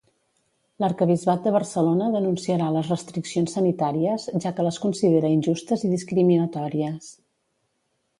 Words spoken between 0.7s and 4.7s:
L'arquebisbat de Barcelona denunciarà les restriccions sanitàries, ja que